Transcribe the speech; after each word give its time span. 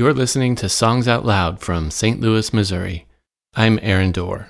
You're 0.00 0.14
listening 0.14 0.54
to 0.56 0.68
Songs 0.70 1.06
Out 1.08 1.26
Loud 1.26 1.60
from 1.60 1.90
St. 1.90 2.22
Louis, 2.22 2.54
Missouri. 2.54 3.06
I'm 3.54 3.78
Aaron 3.82 4.12
Dorr. 4.12 4.48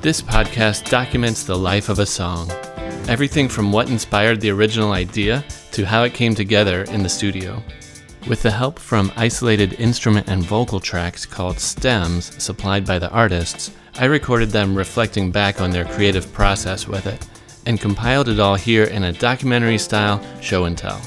This 0.00 0.20
podcast 0.20 0.90
documents 0.90 1.44
the 1.44 1.56
life 1.56 1.88
of 1.88 2.00
a 2.00 2.04
song, 2.04 2.50
everything 3.06 3.48
from 3.48 3.70
what 3.70 3.88
inspired 3.88 4.40
the 4.40 4.50
original 4.50 4.90
idea 4.90 5.44
to 5.70 5.86
how 5.86 6.02
it 6.02 6.14
came 6.14 6.34
together 6.34 6.82
in 6.82 7.04
the 7.04 7.08
studio. 7.08 7.62
With 8.26 8.42
the 8.42 8.50
help 8.50 8.80
from 8.80 9.12
isolated 9.14 9.74
instrument 9.74 10.26
and 10.26 10.42
vocal 10.42 10.80
tracks 10.80 11.24
called 11.24 11.60
stems 11.60 12.42
supplied 12.42 12.84
by 12.84 12.98
the 12.98 13.10
artists, 13.10 13.70
I 13.94 14.06
recorded 14.06 14.50
them 14.50 14.74
reflecting 14.74 15.30
back 15.30 15.60
on 15.60 15.70
their 15.70 15.84
creative 15.84 16.32
process 16.32 16.88
with 16.88 17.06
it 17.06 17.24
and 17.66 17.80
compiled 17.80 18.28
it 18.28 18.40
all 18.40 18.56
here 18.56 18.82
in 18.82 19.04
a 19.04 19.12
documentary 19.12 19.78
style 19.78 20.20
show 20.40 20.64
and 20.64 20.76
tell. 20.76 21.00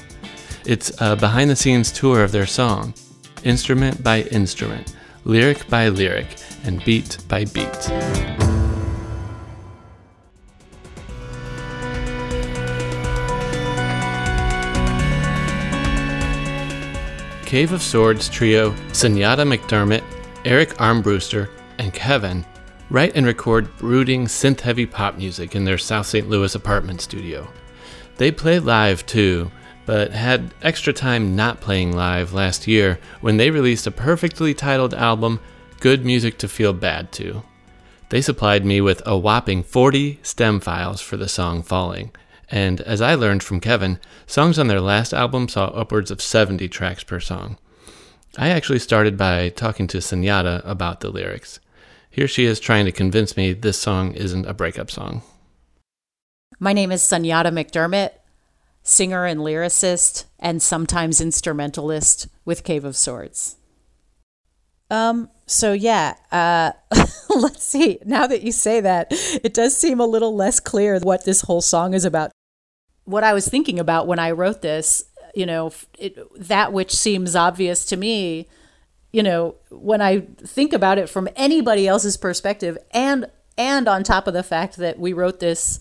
It's 0.65 0.91
a 0.99 1.15
behind 1.15 1.51
the 1.51 1.55
scenes 1.55 1.91
tour 1.91 2.23
of 2.23 2.31
their 2.31 2.47
song, 2.47 2.95
instrument 3.43 4.01
by 4.01 4.23
instrument, 4.23 4.95
lyric 5.23 5.69
by 5.69 5.89
lyric, 5.89 6.25
and 6.63 6.83
beat 6.83 7.19
by 7.27 7.45
beat. 7.45 7.91
Cave 17.45 17.71
of 17.71 17.83
Swords 17.83 18.27
trio 18.27 18.71
Sunyata 18.91 19.45
McDermott, 19.45 20.03
Eric 20.45 20.69
Armbruster, 20.77 21.47
and 21.77 21.93
Kevin 21.93 22.43
write 22.89 23.15
and 23.15 23.27
record 23.27 23.69
brooding 23.77 24.25
synth 24.25 24.61
heavy 24.61 24.87
pop 24.87 25.15
music 25.15 25.55
in 25.55 25.63
their 25.63 25.77
South 25.77 26.07
St. 26.07 26.27
Louis 26.27 26.55
apartment 26.55 27.01
studio. 27.01 27.47
They 28.17 28.31
play 28.31 28.57
live 28.57 29.05
too, 29.05 29.51
but 29.85 30.11
had 30.11 30.53
extra 30.61 30.93
time 30.93 31.35
not 31.35 31.61
playing 31.61 31.95
live 31.95 32.33
last 32.33 32.67
year 32.67 32.99
when 33.21 33.37
they 33.37 33.51
released 33.51 33.87
a 33.87 33.91
perfectly 33.91 34.53
titled 34.53 34.93
album, 34.93 35.39
Good 35.79 36.05
Music 36.05 36.37
to 36.39 36.47
Feel 36.47 36.73
Bad 36.73 37.11
to. 37.13 37.43
They 38.09 38.21
supplied 38.21 38.65
me 38.65 38.81
with 38.81 39.01
a 39.05 39.17
whopping 39.17 39.63
40 39.63 40.19
stem 40.23 40.59
files 40.59 41.01
for 41.01 41.17
the 41.17 41.27
song 41.27 41.61
Falling, 41.61 42.11
and 42.49 42.81
as 42.81 43.01
I 43.01 43.15
learned 43.15 43.43
from 43.43 43.59
Kevin, 43.59 43.99
songs 44.27 44.59
on 44.59 44.67
their 44.67 44.81
last 44.81 45.13
album 45.13 45.47
saw 45.47 45.65
upwards 45.65 46.11
of 46.11 46.21
70 46.21 46.67
tracks 46.69 47.03
per 47.03 47.19
song. 47.19 47.57
I 48.37 48.49
actually 48.49 48.79
started 48.79 49.17
by 49.17 49.49
talking 49.49 49.87
to 49.87 49.99
Sunyata 49.99 50.61
about 50.65 50.99
the 50.99 51.09
lyrics. 51.09 51.59
Here 52.09 52.27
she 52.27 52.45
is 52.45 52.59
trying 52.59 52.85
to 52.85 52.91
convince 52.91 53.35
me 53.35 53.53
this 53.53 53.79
song 53.79 54.13
isn't 54.13 54.45
a 54.45 54.53
breakup 54.53 54.91
song. 54.91 55.21
My 56.59 56.73
name 56.73 56.91
is 56.91 57.01
Sunyata 57.01 57.47
McDermott, 57.47 58.11
singer 58.85 59.25
and 59.25 59.41
lyricist, 59.41 60.25
and 60.39 60.61
sometimes 60.61 61.19
instrumentalist 61.19 62.27
with 62.45 62.63
Cave 62.63 62.85
of 62.85 62.95
Swords. 62.95 63.57
Um, 64.91 65.29
so 65.47 65.73
yeah, 65.73 66.15
uh, 66.31 66.71
let's 67.29 67.63
see. 67.63 67.99
Now 68.05 68.27
that 68.27 68.43
you 68.43 68.51
say 68.51 68.79
that, 68.81 69.07
it 69.43 69.53
does 69.53 69.75
seem 69.75 69.99
a 69.99 70.05
little 70.05 70.35
less 70.35 70.59
clear 70.59 70.99
what 70.99 71.25
this 71.25 71.41
whole 71.41 71.61
song 71.61 71.93
is 71.95 72.05
about. 72.05 72.31
What 73.05 73.23
I 73.23 73.33
was 73.33 73.47
thinking 73.47 73.79
about 73.79 74.07
when 74.07 74.19
I 74.19 74.31
wrote 74.31 74.61
this, 74.61 75.03
you 75.33 75.47
know, 75.47 75.71
it, 75.97 76.17
that 76.39 76.71
which 76.71 76.95
seems 76.95 77.35
obvious 77.35 77.85
to 77.85 77.97
me, 77.97 78.47
you 79.11 79.23
know, 79.23 79.55
when 79.71 80.01
I 80.01 80.21
think 80.37 80.73
about 80.73 80.99
it 80.99 81.09
from 81.09 81.27
anybody 81.35 81.87
else's 81.87 82.17
perspective, 82.17 82.77
and 82.91 83.25
and 83.57 83.87
on 83.87 84.03
top 84.03 84.27
of 84.27 84.33
the 84.33 84.43
fact 84.43 84.77
that 84.77 84.99
we 84.99 85.13
wrote 85.13 85.39
this, 85.39 85.79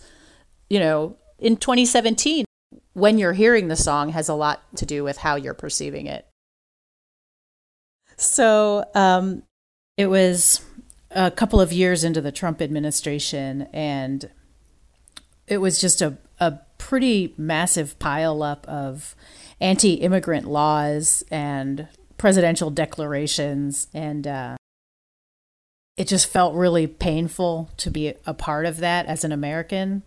you 0.71 0.79
know, 0.79 1.17
in 1.39 1.57
2017, 1.57 2.44
when 2.95 3.19
you're 3.19 3.33
hearing 3.33 3.69
the 3.69 3.77
song 3.77 4.11
has 4.11 4.29
a 4.29 4.35
lot 4.35 4.63
to 4.77 4.87
do 4.87 5.05
with 5.05 5.19
how 5.19 5.37
you're 5.37 5.55
perceiving 5.55 6.07
it. 6.07 6.27
So 8.17 8.85
um, 8.95 9.43
it 9.97 10.07
was 10.07 10.65
a 11.11 11.31
couple 11.31 11.61
of 11.61 11.73
years 11.73 12.05
into 12.05 12.21
the 12.21 12.33
Trump 12.33 12.63
administration, 12.63 13.69
and 13.73 14.31
it 15.47 15.59
was 15.59 15.81
just 15.81 16.01
a, 16.01 16.17
a 16.39 16.61
pretty 16.79 17.35
massive 17.37 17.99
pileup 17.99 18.65
of 18.67 19.15
anti 19.61 19.95
immigrant 19.95 20.47
laws 20.47 21.25
and 21.31 21.89
presidential 22.17 22.71
declarations. 22.71 23.89
And 23.93 24.27
uh, 24.27 24.57
it 25.97 26.09
just 26.09 26.29
felt 26.29 26.55
really 26.55 26.87
painful 26.87 27.71
to 27.79 27.91
be 27.91 28.15
a 28.27 28.35
part 28.35 28.67
of 28.67 28.79
that 28.79 29.07
as 29.07 29.25
an 29.25 29.33
American. 29.33 30.03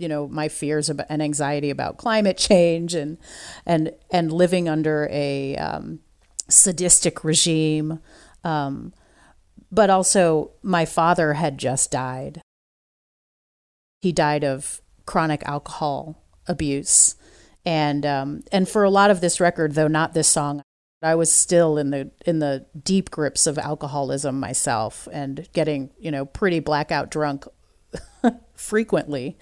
You 0.00 0.08
know, 0.08 0.26
my 0.26 0.48
fears 0.48 0.88
about, 0.88 1.06
and 1.10 1.22
anxiety 1.22 1.68
about 1.68 1.98
climate 1.98 2.38
change 2.38 2.94
and 2.94 3.18
and 3.66 3.92
and 4.10 4.32
living 4.32 4.68
under 4.68 5.08
a 5.10 5.56
um, 5.56 6.00
sadistic 6.48 7.22
regime. 7.22 8.00
Um, 8.42 8.92
but 9.70 9.90
also, 9.90 10.52
my 10.62 10.84
father 10.84 11.34
had 11.34 11.58
just 11.58 11.90
died. 11.90 12.40
He 14.00 14.10
died 14.12 14.42
of 14.42 14.80
chronic 15.06 15.42
alcohol 15.44 16.24
abuse, 16.46 17.14
and 17.64 18.04
um, 18.06 18.42
and 18.50 18.68
for 18.68 18.84
a 18.84 18.90
lot 18.90 19.10
of 19.10 19.20
this 19.20 19.38
record, 19.38 19.74
though 19.74 19.86
not 19.86 20.14
this 20.14 20.28
song, 20.28 20.62
I 21.02 21.14
was 21.14 21.32
still 21.32 21.78
in 21.78 21.90
the 21.90 22.10
in 22.26 22.40
the 22.40 22.66
deep 22.82 23.10
grips 23.10 23.46
of 23.46 23.58
alcoholism 23.58 24.40
myself, 24.40 25.08
and 25.12 25.48
getting 25.52 25.90
you 25.98 26.10
know 26.10 26.24
pretty 26.24 26.60
blackout 26.60 27.10
drunk 27.10 27.46
frequently, 28.60 29.36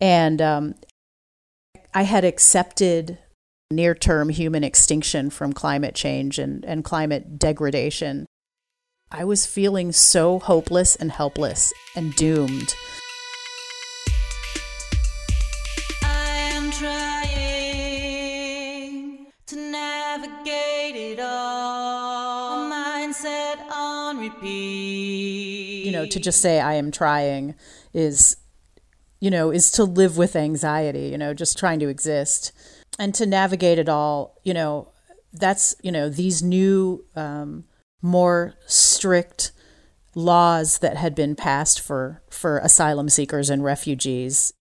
and 0.00 0.42
um, 0.42 0.74
I 1.94 2.02
had 2.02 2.24
accepted 2.24 3.18
near 3.70 3.94
term 3.94 4.28
human 4.28 4.62
extinction 4.62 5.30
from 5.30 5.52
climate 5.52 5.94
change 5.94 6.38
and, 6.38 6.64
and 6.64 6.84
climate 6.84 7.38
degradation. 7.38 8.26
I 9.10 9.24
was 9.24 9.46
feeling 9.46 9.92
so 9.92 10.38
hopeless 10.38 10.96
and 10.96 11.12
helpless 11.12 11.72
and 11.94 12.14
doomed. 12.16 12.74
I 16.02 16.50
am 16.52 16.70
trying 16.72 17.36
to 19.46 19.56
navigate 19.56 20.96
it 20.96 21.20
all. 21.20 22.70
Mindset 22.70 23.58
on 23.70 24.18
repeat. 24.18 25.86
You 25.86 25.92
know, 25.92 26.06
to 26.06 26.20
just 26.20 26.40
say 26.40 26.60
I 26.60 26.74
am 26.74 26.90
trying 26.90 27.54
is, 27.94 28.36
you 29.20 29.30
know, 29.30 29.50
is 29.50 29.70
to 29.72 29.84
live 29.84 30.16
with 30.16 30.36
anxiety, 30.36 31.08
you 31.08 31.18
know, 31.18 31.34
just 31.34 31.58
trying 31.58 31.78
to 31.80 31.88
exist. 31.88 32.52
And 32.98 33.14
to 33.14 33.26
navigate 33.26 33.78
it 33.78 33.88
all, 33.88 34.36
you 34.42 34.54
know, 34.54 34.92
that's, 35.32 35.74
you 35.82 35.92
know, 35.92 36.08
these 36.08 36.42
new, 36.42 37.04
um, 37.14 37.64
more 38.02 38.54
strict 38.66 39.52
laws 40.14 40.78
that 40.78 40.96
had 40.96 41.14
been 41.14 41.36
passed 41.36 41.80
for 41.80 42.22
for 42.30 42.58
asylum 42.58 43.08
seekers 43.08 43.50
and 43.50 43.62
refugees. 43.62 44.52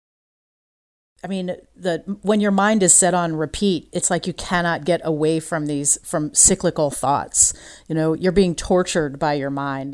I 1.23 1.27
mean, 1.27 1.55
the 1.75 2.03
when 2.21 2.41
your 2.41 2.51
mind 2.51 2.83
is 2.83 2.93
set 2.93 3.13
on 3.13 3.35
repeat, 3.35 3.89
it's 3.93 4.11
like 4.11 4.27
you 4.27 4.33
cannot 4.33 4.85
get 4.85 5.01
away 5.03 5.39
from 5.39 5.65
these 5.65 5.97
from 6.03 6.33
cyclical 6.33 6.91
thoughts. 6.91 7.53
You 7.87 7.95
know, 7.95 8.13
you're 8.13 8.31
being 8.31 8.53
tortured 8.53 9.17
by 9.17 9.33
your 9.33 9.49
mind. 9.49 9.93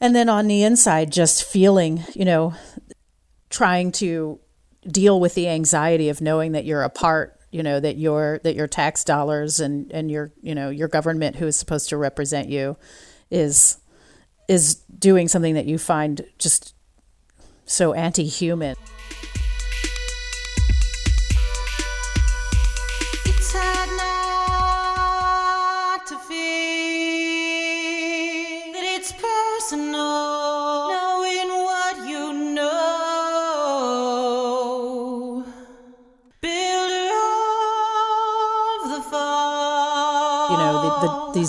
And 0.00 0.16
then 0.16 0.30
on 0.30 0.48
the 0.48 0.62
inside 0.62 1.12
just 1.12 1.44
feeling, 1.44 2.04
you 2.14 2.24
know, 2.24 2.54
trying 3.50 3.92
to 3.92 4.40
deal 4.88 5.20
with 5.20 5.34
the 5.34 5.48
anxiety 5.48 6.08
of 6.08 6.20
knowing 6.20 6.52
that 6.52 6.64
you're 6.64 6.82
a 6.82 6.88
part 6.88 7.38
you 7.50 7.62
know 7.62 7.80
that 7.80 7.98
your 7.98 8.40
that 8.44 8.54
your 8.54 8.66
tax 8.66 9.04
dollars 9.04 9.60
and 9.60 9.90
and 9.92 10.10
your 10.10 10.32
you 10.40 10.54
know 10.54 10.70
your 10.70 10.88
government 10.88 11.36
who 11.36 11.46
is 11.46 11.56
supposed 11.56 11.88
to 11.88 11.96
represent 11.96 12.48
you 12.48 12.76
is 13.30 13.78
is 14.48 14.76
doing 14.98 15.28
something 15.28 15.54
that 15.54 15.66
you 15.66 15.78
find 15.78 16.24
just 16.38 16.74
so 17.66 17.92
anti-human 17.92 18.76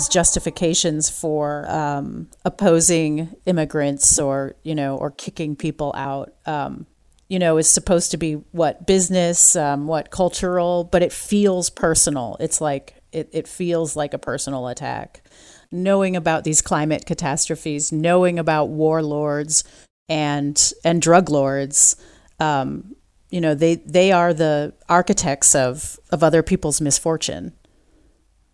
justifications 0.08 1.08
for 1.08 1.70
um, 1.70 2.28
opposing 2.44 3.34
immigrants 3.46 4.18
or 4.18 4.56
you 4.62 4.74
know 4.74 4.96
or 4.96 5.10
kicking 5.10 5.56
people 5.56 5.92
out. 5.96 6.34
Um, 6.46 6.86
you 7.28 7.38
know 7.38 7.56
is 7.56 7.66
supposed 7.66 8.10
to 8.10 8.18
be 8.18 8.34
what 8.52 8.86
business 8.86 9.56
um, 9.56 9.86
what 9.86 10.10
cultural 10.10 10.84
but 10.84 11.02
it 11.02 11.12
feels 11.12 11.70
personal. 11.70 12.36
It's 12.40 12.60
like 12.60 12.96
it, 13.10 13.30
it 13.32 13.48
feels 13.48 13.96
like 13.96 14.12
a 14.12 14.18
personal 14.18 14.68
attack. 14.68 15.22
Knowing 15.70 16.14
about 16.14 16.44
these 16.44 16.60
climate 16.60 17.06
catastrophes 17.06 17.90
knowing 17.90 18.38
about 18.38 18.68
warlords 18.68 19.64
and 20.10 20.72
and 20.84 21.00
drug 21.00 21.30
lords 21.30 21.96
um, 22.38 22.94
you 23.30 23.40
know 23.40 23.54
they 23.54 23.76
they 23.76 24.12
are 24.12 24.34
the 24.34 24.74
architects 24.88 25.54
of 25.54 25.98
of 26.10 26.22
other 26.22 26.42
people's 26.42 26.82
misfortune 26.82 27.52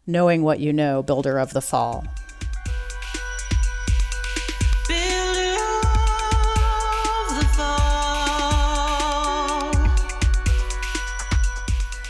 knowing 0.08 0.42
what 0.42 0.58
you 0.58 0.72
know, 0.72 1.02
builder 1.02 1.38
of 1.38 1.52
the 1.52 1.60
fall. 1.60 2.04
Builder 4.88 5.58
of 7.20 7.38
the 7.38 7.44
fall. 7.52 7.78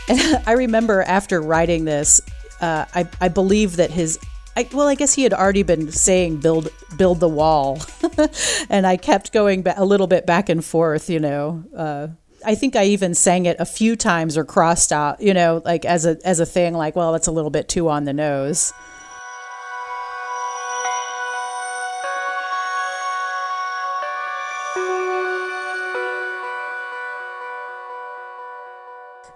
And 0.07 0.41
I 0.47 0.53
remember 0.53 1.03
after 1.03 1.41
writing 1.41 1.83
this, 1.83 2.21
uh, 2.61 2.85
I, 2.95 3.07
I 3.19 3.27
believe 3.27 3.75
that 3.75 3.91
his, 3.91 4.17
I, 4.55 4.67
well, 4.73 4.87
I 4.87 4.95
guess 4.95 5.13
he 5.13 5.23
had 5.23 5.33
already 5.33 5.63
been 5.63 5.91
saying 5.91 6.37
build 6.37 6.69
build 6.97 7.19
the 7.19 7.29
wall, 7.29 7.81
and 8.69 8.87
I 8.87 8.97
kept 8.97 9.31
going 9.31 9.61
ba- 9.61 9.75
a 9.77 9.85
little 9.85 10.07
bit 10.07 10.25
back 10.25 10.49
and 10.49 10.63
forth, 10.65 11.09
you 11.09 11.19
know. 11.19 11.63
Uh, 11.75 12.07
I 12.45 12.55
think 12.55 12.75
I 12.75 12.85
even 12.85 13.13
sang 13.13 13.45
it 13.45 13.57
a 13.59 13.65
few 13.65 13.95
times 13.95 14.37
or 14.37 14.45
crossed 14.45 14.91
out, 14.91 15.21
you 15.21 15.33
know, 15.33 15.61
like 15.65 15.85
as 15.85 16.05
a 16.05 16.17
as 16.23 16.39
a 16.39 16.45
thing, 16.45 16.73
like, 16.73 16.95
well, 16.95 17.11
that's 17.11 17.27
a 17.27 17.31
little 17.31 17.49
bit 17.49 17.67
too 17.67 17.89
on 17.89 18.05
the 18.05 18.13
nose. 18.13 18.71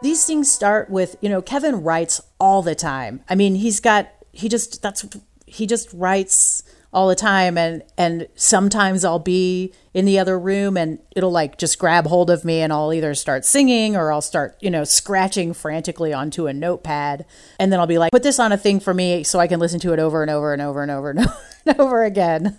These 0.01 0.25
things 0.25 0.51
start 0.51 0.89
with, 0.89 1.15
you 1.21 1.29
know, 1.29 1.41
Kevin 1.41 1.81
writes 1.81 2.21
all 2.37 2.61
the 2.61 2.75
time. 2.75 3.23
I 3.29 3.35
mean, 3.35 3.55
he's 3.55 3.79
got 3.79 4.09
he 4.31 4.49
just 4.49 4.81
that's 4.81 5.05
he 5.45 5.65
just 5.65 5.91
writes 5.93 6.63
all 6.93 7.07
the 7.07 7.15
time 7.15 7.57
and 7.57 7.83
and 7.97 8.27
sometimes 8.35 9.03
I'll 9.03 9.17
be 9.17 9.73
in 9.93 10.05
the 10.05 10.19
other 10.19 10.39
room 10.39 10.77
and 10.77 10.99
it'll 11.15 11.31
like 11.31 11.57
just 11.57 11.79
grab 11.79 12.05
hold 12.05 12.29
of 12.29 12.45
me 12.45 12.61
and 12.61 12.71
I'll 12.71 12.93
either 12.93 13.15
start 13.15 13.45
singing 13.45 13.95
or 13.95 14.11
I'll 14.11 14.21
start, 14.21 14.57
you 14.59 14.69
know, 14.69 14.83
scratching 14.83 15.53
frantically 15.53 16.13
onto 16.13 16.45
a 16.45 16.53
notepad 16.53 17.25
and 17.59 17.71
then 17.71 17.79
I'll 17.79 17.87
be 17.87 17.97
like 17.97 18.11
put 18.11 18.23
this 18.23 18.39
on 18.39 18.51
a 18.51 18.57
thing 18.57 18.79
for 18.79 18.93
me 18.93 19.23
so 19.23 19.39
I 19.39 19.47
can 19.47 19.59
listen 19.59 19.79
to 19.81 19.93
it 19.93 19.99
over 19.99 20.21
and 20.21 20.29
over 20.29 20.53
and 20.53 20.61
over 20.61 20.81
and 20.83 20.91
over 20.91 21.09
and 21.09 21.19
over, 21.21 21.37
and 21.65 21.79
over 21.79 22.03
again. 22.03 22.57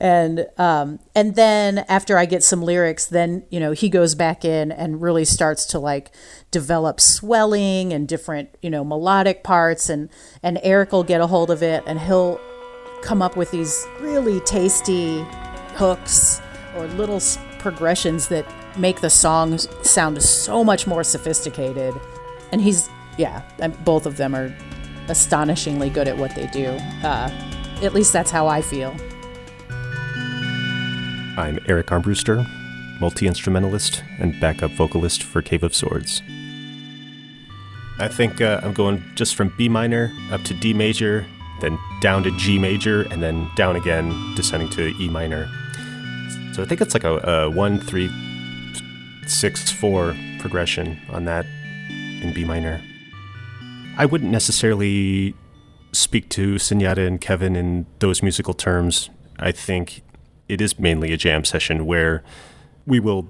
and 0.00 0.46
um 0.56 0.98
and 1.14 1.34
then 1.34 1.78
after 1.88 2.16
I 2.16 2.24
get 2.24 2.42
some 2.42 2.62
lyrics 2.62 3.04
then, 3.04 3.44
you 3.50 3.60
know, 3.60 3.72
he 3.72 3.90
goes 3.90 4.14
back 4.14 4.46
in 4.46 4.72
and 4.72 5.02
really 5.02 5.26
starts 5.26 5.66
to 5.66 5.78
like 5.78 6.10
develop 6.50 7.00
swelling 7.00 7.92
and 7.92 8.08
different, 8.08 8.48
you 8.62 8.70
know, 8.70 8.82
melodic 8.82 9.44
parts 9.44 9.90
and 9.90 10.08
and 10.42 10.58
Eric 10.62 10.92
will 10.92 11.04
get 11.04 11.20
a 11.20 11.26
hold 11.26 11.50
of 11.50 11.62
it 11.62 11.82
and 11.86 12.00
he'll 12.00 12.40
come 13.02 13.22
up 13.22 13.36
with 13.36 13.50
these 13.50 13.86
really 14.00 14.40
tasty 14.40 15.24
hooks 15.74 16.40
or 16.76 16.86
little 16.88 17.20
progressions 17.58 18.28
that 18.28 18.46
make 18.76 19.00
the 19.00 19.10
songs 19.10 19.68
sound 19.82 20.22
so 20.22 20.62
much 20.62 20.86
more 20.86 21.04
sophisticated. 21.04 21.94
And 22.52 22.60
he's, 22.60 22.88
yeah, 23.16 23.42
both 23.84 24.06
of 24.06 24.16
them 24.16 24.34
are 24.34 24.54
astonishingly 25.08 25.90
good 25.90 26.08
at 26.08 26.16
what 26.16 26.34
they 26.34 26.46
do. 26.48 26.66
Uh, 27.02 27.30
at 27.82 27.94
least 27.94 28.12
that's 28.12 28.30
how 28.30 28.46
I 28.46 28.60
feel. 28.60 28.94
I'm 31.36 31.58
Eric 31.66 31.86
Armbruster, 31.88 32.44
multi 33.00 33.26
instrumentalist 33.26 34.02
and 34.18 34.38
backup 34.40 34.72
vocalist 34.72 35.22
for 35.22 35.40
Cave 35.40 35.62
of 35.62 35.74
Swords. 35.74 36.22
I 38.00 38.08
think 38.08 38.40
uh, 38.40 38.60
I'm 38.62 38.72
going 38.72 39.02
just 39.14 39.34
from 39.34 39.52
B 39.56 39.68
minor 39.68 40.12
up 40.30 40.42
to 40.44 40.54
D 40.54 40.72
major, 40.72 41.26
then 41.60 41.78
down 42.00 42.22
to 42.24 42.30
G 42.36 42.58
major, 42.58 43.02
and 43.02 43.22
then 43.22 43.50
down 43.56 43.76
again, 43.76 44.34
descending 44.34 44.68
to 44.70 44.94
E 45.00 45.08
minor. 45.08 45.48
So 46.52 46.62
I 46.62 46.66
think 46.66 46.80
it's 46.80 46.94
like 46.94 47.04
a, 47.04 47.18
a 47.18 47.50
one, 47.50 47.78
three, 47.78 48.10
six, 49.26 49.70
four 49.70 50.16
progression 50.40 51.00
on 51.10 51.24
that 51.24 51.46
in 52.22 52.32
B 52.34 52.44
minor. 52.44 52.82
I 53.96 54.06
wouldn't 54.06 54.30
necessarily 54.30 55.34
speak 55.92 56.28
to 56.30 56.54
Sunyata 56.56 57.06
and 57.06 57.20
Kevin 57.20 57.56
in 57.56 57.86
those 57.98 58.22
musical 58.22 58.54
terms. 58.54 59.10
I 59.38 59.52
think 59.52 60.02
it 60.48 60.60
is 60.60 60.78
mainly 60.78 61.12
a 61.12 61.16
jam 61.16 61.44
session 61.44 61.86
where 61.86 62.22
we 62.86 63.00
will, 63.00 63.28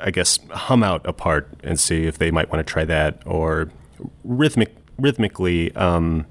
I 0.00 0.10
guess, 0.10 0.38
hum 0.50 0.82
out 0.82 1.06
a 1.06 1.12
part 1.12 1.48
and 1.62 1.78
see 1.78 2.06
if 2.06 2.18
they 2.18 2.30
might 2.30 2.50
want 2.50 2.66
to 2.66 2.70
try 2.70 2.84
that, 2.84 3.22
or 3.26 3.70
rhythmic 4.24 4.74
rhythmically, 4.98 5.74
um, 5.76 6.26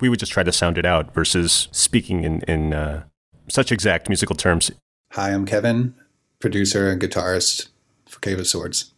we 0.00 0.08
would 0.08 0.18
just 0.18 0.32
try 0.32 0.42
to 0.42 0.52
sound 0.52 0.78
it 0.78 0.86
out 0.86 1.14
versus 1.14 1.68
speaking 1.72 2.24
in 2.24 2.40
in 2.42 2.72
uh, 2.72 3.04
such 3.48 3.72
exact 3.72 4.08
musical 4.08 4.36
terms. 4.36 4.70
Hi, 5.12 5.32
I'm 5.32 5.46
Kevin, 5.46 5.94
producer 6.40 6.90
and 6.90 7.00
guitarist 7.00 7.68
for 8.06 8.20
Cave 8.20 8.38
of 8.38 8.46
Swords. 8.46 8.92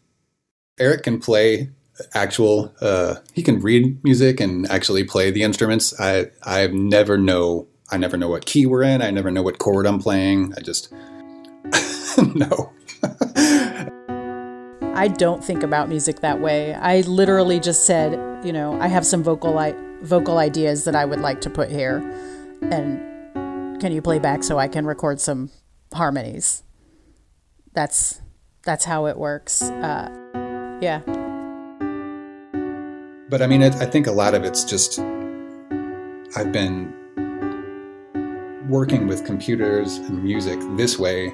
Eric 0.78 1.02
can 1.04 1.20
play 1.20 1.70
actual. 2.14 2.72
Uh, 2.80 3.16
he 3.32 3.42
can 3.42 3.60
read 3.60 4.02
music 4.04 4.40
and 4.40 4.70
actually 4.70 5.04
play 5.04 5.30
the 5.30 5.42
instruments. 5.42 5.98
I 6.00 6.30
I 6.42 6.66
never 6.68 7.18
know. 7.18 7.66
I 7.90 7.96
never 7.96 8.16
know 8.16 8.28
what 8.28 8.46
key 8.46 8.66
we're 8.66 8.82
in. 8.82 9.02
I 9.02 9.10
never 9.10 9.30
know 9.30 9.42
what 9.42 9.58
chord 9.58 9.86
I'm 9.86 9.98
playing. 9.98 10.52
I 10.56 10.60
just 10.60 10.92
no. 12.34 12.72
I 14.94 15.06
don't 15.06 15.44
think 15.44 15.62
about 15.62 15.88
music 15.88 16.20
that 16.20 16.40
way. 16.40 16.74
I 16.74 17.02
literally 17.02 17.60
just 17.60 17.86
said, 17.86 18.44
you 18.44 18.52
know, 18.52 18.80
I 18.80 18.88
have 18.88 19.06
some 19.06 19.22
vocal 19.22 19.56
I- 19.56 19.76
vocal 20.02 20.38
ideas 20.38 20.84
that 20.84 20.94
I 20.94 21.04
would 21.04 21.20
like 21.20 21.40
to 21.42 21.50
put 21.50 21.70
here, 21.70 21.98
and 22.62 23.80
can 23.80 23.92
you 23.92 24.02
play 24.02 24.18
back 24.18 24.42
so 24.42 24.58
I 24.58 24.68
can 24.68 24.86
record 24.86 25.20
some 25.20 25.50
harmonies? 25.92 26.62
That's 27.72 28.20
that's 28.64 28.84
how 28.84 29.06
it 29.06 29.16
works. 29.16 29.62
Uh, 29.62 30.08
yeah. 30.80 31.00
But 33.30 33.42
I 33.42 33.46
mean, 33.46 33.62
I 33.62 33.86
think 33.86 34.06
a 34.06 34.12
lot 34.12 34.34
of 34.34 34.44
it's 34.44 34.64
just 34.64 34.98
I've 36.36 36.52
been 36.52 36.94
working 38.68 39.06
with 39.06 39.24
computers 39.24 39.96
and 39.96 40.22
music 40.22 40.58
this 40.76 40.98
way 40.98 41.32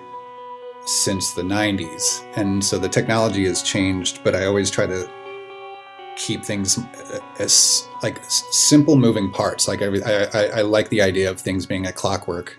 since 0.87 1.33
the 1.35 1.43
90s. 1.43 2.25
And 2.37 2.65
so 2.65 2.79
the 2.79 2.89
technology 2.89 3.45
has 3.47 3.63
changed, 3.63 4.21
but 4.23 4.35
I 4.35 4.47
always 4.47 4.71
try 4.71 4.87
to 4.87 5.11
keep 6.17 6.45
things 6.45 6.79
uh, 6.79 7.21
as 7.39 7.87
like 8.03 8.19
simple 8.25 8.97
moving 8.97 9.31
parts. 9.31 9.69
Like 9.69 9.83
I, 9.83 9.87
I, 10.33 10.45
I 10.59 10.63
like 10.63 10.89
the 10.89 11.03
idea 11.03 11.31
of 11.31 11.41
things 11.41 11.67
being 11.67 11.87
a 11.87 11.93
clockwork. 11.93 12.59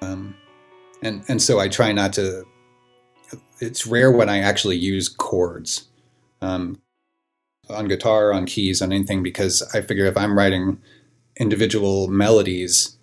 Um, 0.00 0.34
and, 1.02 1.24
and 1.28 1.40
so 1.40 1.60
I 1.60 1.68
try 1.68 1.92
not 1.92 2.12
to, 2.14 2.44
it's 3.60 3.86
rare 3.86 4.10
when 4.10 4.28
I 4.28 4.38
actually 4.38 4.76
use 4.76 5.08
chords. 5.08 5.88
Um, 6.40 6.80
on 7.70 7.86
guitar, 7.86 8.32
on 8.32 8.44
keys, 8.44 8.82
on 8.82 8.92
anything, 8.92 9.22
because 9.22 9.62
I 9.72 9.80
figure 9.80 10.06
if 10.06 10.16
I'm 10.16 10.36
writing 10.36 10.78
individual 11.36 12.08
melodies, 12.08 12.96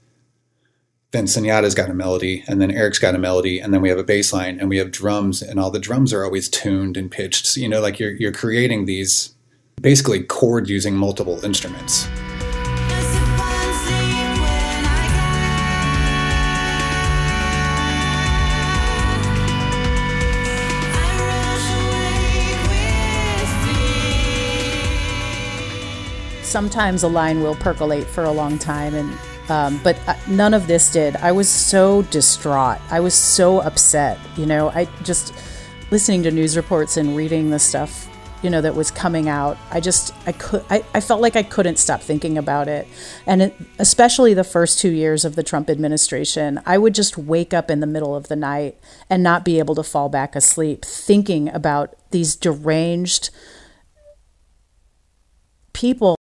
then 1.11 1.25
Sunyata's 1.25 1.73
got 1.73 1.89
a 1.89 1.93
melody, 1.93 2.43
and 2.47 2.61
then 2.61 2.69
Eric's 2.69 2.99
got 2.99 3.15
a 3.15 3.17
melody, 3.17 3.59
and 3.59 3.73
then 3.73 3.81
we 3.81 3.89
have 3.89 3.97
a 3.97 4.03
bass 4.03 4.31
line, 4.31 4.59
and 4.59 4.69
we 4.69 4.77
have 4.77 4.91
drums, 4.91 5.41
and 5.41 5.59
all 5.59 5.71
the 5.71 5.79
drums 5.79 6.13
are 6.13 6.23
always 6.23 6.49
tuned 6.49 6.97
and 6.97 7.09
pitched. 7.09 7.47
So, 7.47 7.61
you 7.61 7.69
know, 7.69 7.81
like 7.81 7.99
you're 7.99 8.11
you're 8.11 8.33
creating 8.33 8.85
these 8.85 9.33
basically 9.81 10.23
chord 10.23 10.67
using 10.67 10.95
multiple 10.95 11.43
instruments. 11.43 12.07
Sometimes 26.43 27.03
a 27.03 27.07
line 27.07 27.43
will 27.43 27.55
percolate 27.55 28.07
for 28.07 28.23
a 28.23 28.31
long 28.31 28.57
time 28.57 28.95
and 28.95 29.17
um, 29.49 29.79
but 29.83 29.97
uh, 30.07 30.13
none 30.27 30.53
of 30.53 30.67
this 30.67 30.91
did. 30.91 31.15
I 31.15 31.31
was 31.31 31.49
so 31.49 32.03
distraught. 32.03 32.79
I 32.91 32.99
was 32.99 33.13
so 33.13 33.61
upset 33.61 34.19
you 34.35 34.45
know? 34.45 34.69
I 34.69 34.85
just 35.03 35.33
listening 35.91 36.23
to 36.23 36.31
news 36.31 36.57
reports 36.57 36.97
and 36.97 37.15
reading 37.15 37.49
the 37.49 37.59
stuff 37.59 38.07
you 38.41 38.49
know 38.49 38.61
that 38.61 38.75
was 38.75 38.91
coming 38.91 39.27
out 39.29 39.57
i 39.71 39.79
just 39.79 40.13
i 40.25 40.31
could 40.31 40.63
i, 40.69 40.83
I 40.93 41.01
felt 41.01 41.21
like 41.21 41.35
i 41.35 41.43
couldn't 41.43 41.77
stop 41.77 42.01
thinking 42.01 42.37
about 42.37 42.67
it 42.67 42.87
and 43.25 43.41
it, 43.41 43.55
especially 43.77 44.33
the 44.33 44.43
first 44.43 44.79
two 44.79 44.91
years 44.91 45.25
of 45.25 45.35
the 45.35 45.43
trump 45.43 45.69
administration 45.69 46.61
i 46.65 46.77
would 46.77 46.95
just 46.95 47.17
wake 47.17 47.53
up 47.53 47.69
in 47.69 47.79
the 47.79 47.87
middle 47.87 48.15
of 48.15 48.27
the 48.27 48.35
night 48.35 48.77
and 49.09 49.21
not 49.23 49.43
be 49.43 49.59
able 49.59 49.75
to 49.75 49.83
fall 49.83 50.09
back 50.09 50.35
asleep 50.35 50.85
thinking 50.85 51.49
about 51.49 51.95
these 52.11 52.35
deranged 52.35 53.29
people 55.73 56.15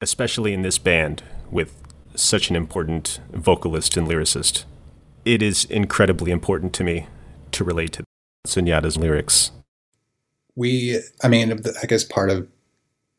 especially 0.00 0.52
in 0.52 0.62
this 0.62 0.78
band 0.78 1.22
with 1.50 1.82
such 2.14 2.50
an 2.50 2.56
important 2.56 3.20
vocalist 3.30 3.96
and 3.96 4.08
lyricist. 4.08 4.64
It 5.24 5.42
is 5.42 5.64
incredibly 5.64 6.30
important 6.30 6.72
to 6.74 6.84
me 6.84 7.06
to 7.52 7.64
relate 7.64 7.92
to 7.94 8.04
Sunyata's 8.46 8.96
lyrics. 8.96 9.50
We, 10.56 11.00
I 11.22 11.28
mean, 11.28 11.60
I 11.82 11.86
guess 11.86 12.02
part 12.02 12.30
of 12.30 12.48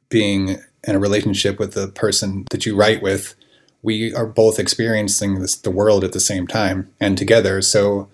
being 0.10 0.58
in 0.84 0.96
a 0.96 1.00
relationship 1.00 1.60
with 1.60 1.74
the 1.74 1.88
person 1.90 2.46
that 2.52 2.66
you 2.66 2.76
write 2.76 3.02
with, 3.02 3.36
we 3.82 4.14
are 4.14 4.26
both 4.26 4.60
experiencing 4.60 5.40
this, 5.40 5.56
the 5.56 5.72
world 5.72 6.04
at 6.04 6.14
the 6.14 6.20
same 6.20 6.48
time 6.48 6.90
and 7.00 7.18
together. 7.18 7.62
So 7.62 8.10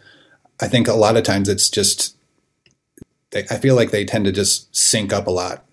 I 0.62 0.68
think 0.68 0.88
a 0.88 0.94
lot 0.94 1.18
of 1.18 1.24
times 1.24 1.50
it's 1.50 1.70
just, 1.70 2.16
they, 3.32 3.44
I 3.50 3.58
feel 3.58 3.76
like 3.76 3.92
they 3.92 4.06
tend 4.06 4.26
to 4.26 4.32
just 4.32 4.76
sync 4.76 5.14
up 5.14 5.28
a 5.28 5.32
lot. 5.32 5.66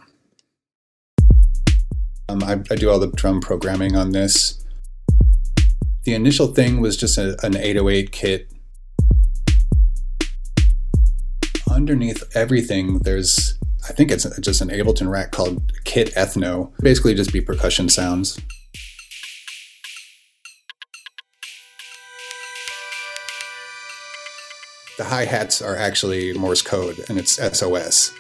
Um, 2.28 2.42
I, 2.44 2.52
I 2.70 2.76
do 2.76 2.90
all 2.90 3.00
the 3.00 3.08
drum 3.08 3.40
programming 3.40 3.96
on 3.96 4.12
this. 4.12 4.64
The 6.04 6.14
initial 6.14 6.48
thing 6.48 6.80
was 6.80 6.96
just 6.96 7.18
a, 7.18 7.36
an 7.44 7.56
808 7.56 8.12
kit. 8.12 8.49
Underneath 11.80 12.24
everything, 12.36 12.98
there's, 12.98 13.58
I 13.88 13.94
think 13.94 14.10
it's 14.10 14.26
just 14.40 14.60
an 14.60 14.68
Ableton 14.68 15.10
rack 15.10 15.30
called 15.32 15.72
Kit 15.84 16.12
Ethno. 16.14 16.78
Basically, 16.82 17.14
just 17.14 17.32
be 17.32 17.40
percussion 17.40 17.88
sounds. 17.88 18.38
The 24.98 25.04
hi 25.04 25.24
hats 25.24 25.62
are 25.62 25.74
actually 25.74 26.34
Morse 26.34 26.60
code 26.60 27.02
and 27.08 27.16
it's 27.16 27.36
SOS. 27.36 28.12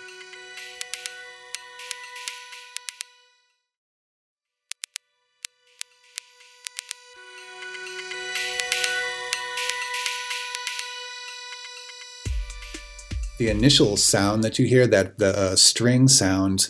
The 13.40 13.48
initial 13.48 13.96
sound 13.96 14.44
that 14.44 14.58
you 14.58 14.66
hear, 14.66 14.86
that 14.86 15.16
the 15.16 15.36
uh, 15.36 15.56
string 15.56 16.08
sound, 16.08 16.68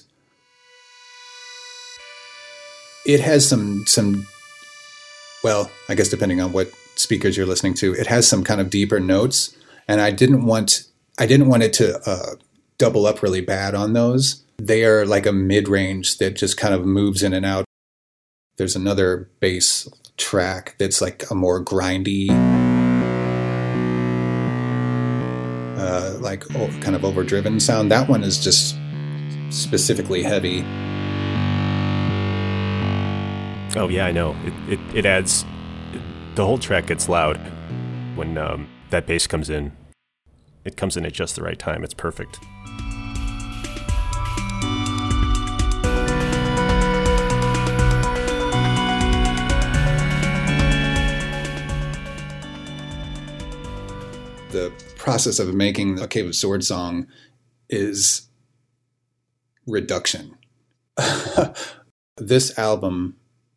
it 3.05 3.19
has 3.19 3.47
some 3.47 3.85
some. 3.87 4.25
Well, 5.43 5.69
I 5.89 5.97
guess 5.97 6.09
depending 6.09 6.41
on 6.41 6.53
what 6.53 6.71
speakers 6.95 7.37
you're 7.37 7.45
listening 7.45 7.75
to, 7.75 7.93
it 7.93 8.07
has 8.07 8.29
some 8.29 8.45
kind 8.45 8.61
of 8.61 8.71
deeper 8.71 9.00
notes, 9.00 9.57
and 9.89 10.00
I 10.00 10.12
didn't 10.12 10.47
want 10.47 10.85
I 11.19 11.27
didn't 11.27 11.49
want 11.49 11.65
it 11.65 11.73
to 11.75 11.99
uh, 12.09 12.37
double 12.79 13.05
up 13.05 13.21
really 13.21 13.41
bad 13.41 13.75
on 13.75 13.93
those. 13.93 14.45
They 14.59 14.85
are 14.85 15.05
like 15.05 15.27
a 15.27 15.33
mid 15.33 15.67
range 15.67 16.19
that 16.19 16.37
just 16.37 16.57
kind 16.57 16.73
of 16.73 16.87
moves 16.87 17.25
in 17.25 17.33
and 17.33 17.45
out. 17.45 17.65
There's 18.59 18.77
another 18.77 19.29
bass 19.41 19.89
track 20.17 20.77
that's 20.79 21.00
like 21.00 21.29
a 21.33 21.35
more 21.35 21.65
grindy. 21.65 22.29
Uh, 25.90 26.16
like 26.20 26.44
o- 26.54 26.70
kind 26.80 26.94
of 26.94 27.04
overdriven 27.04 27.59
sound. 27.59 27.90
That 27.90 28.09
one 28.09 28.23
is 28.23 28.38
just 28.38 28.76
specifically 29.50 30.23
heavy. 30.23 30.61
Oh 33.76 33.88
yeah, 33.90 34.06
I 34.06 34.12
know. 34.12 34.37
It 34.44 34.75
it, 34.75 34.97
it 34.99 35.06
adds 35.06 35.44
the 36.37 36.47
whole 36.47 36.59
track 36.59 36.87
gets 36.87 37.09
loud 37.09 37.38
when 38.14 38.38
um, 38.38 38.68
that 38.90 39.06
bass 39.06 39.26
comes 39.26 39.50
in. 39.50 39.73
It 40.64 40.76
comes 40.76 40.97
in 40.97 41.04
at 41.04 41.12
just 41.12 41.35
the 41.35 41.42
right 41.42 41.59
time. 41.59 41.82
It's 41.82 41.94
perfect. 41.94 42.38
The 54.50 54.73
process 55.00 55.38
of 55.38 55.54
making 55.54 55.99
a 55.99 56.07
Cave 56.07 56.26
of 56.26 56.37
Swords 56.37 56.69
song 56.69 57.07
is 57.71 58.28
reduction. 59.66 60.37
this 62.19 62.59
album 62.59 63.16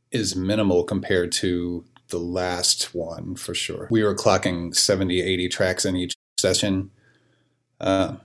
is 0.10 0.38
minimal 0.38 0.86
compared 0.86 1.34
to 1.34 1.84
the 2.08 2.18
last 2.18 2.96
one 2.96 3.36
for 3.36 3.54
sure. 3.54 3.90
We 3.92 4.04
were 4.04 4.16
clocking 4.16 4.74
70, 4.74 5.22
80 5.22 5.50
tracks 5.50 5.84
in 5.84 5.98
each 5.98 6.14
session. 6.40 6.92
Uh, 7.82 8.16